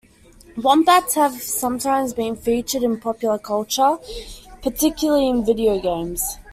[0.57, 3.99] Wombats have sometimes been featured in popular culture,
[4.63, 6.37] particularly in video games.